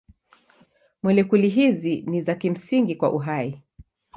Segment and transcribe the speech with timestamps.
[1.03, 3.61] Molekuli hizi ni za kimsingi kwa uhai.